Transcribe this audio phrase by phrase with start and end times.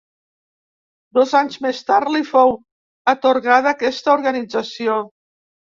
[1.17, 2.57] Dos anys més tard li fou
[3.17, 5.03] atorgada aquesta organització.